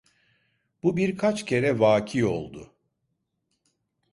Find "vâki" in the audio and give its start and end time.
1.79-2.25